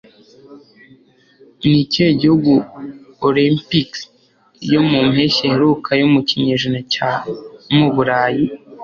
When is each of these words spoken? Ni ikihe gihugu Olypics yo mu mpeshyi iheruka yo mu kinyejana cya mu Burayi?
Ni 1.67 1.77
ikihe 1.83 2.09
gihugu 2.21 2.51
Olypics 3.27 3.99
yo 4.73 4.81
mu 4.89 4.99
mpeshyi 5.09 5.41
iheruka 5.47 5.89
yo 6.01 6.07
mu 6.13 6.21
kinyejana 6.27 6.79
cya 6.93 7.11
mu 7.75 7.87
Burayi? 7.95 8.45